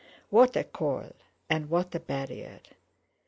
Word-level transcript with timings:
What 0.31 0.55
a 0.57 0.63
coil, 0.63 1.13
and 1.47 1.69
what 1.69 1.93
a 1.93 1.99
barrier! 1.99 2.61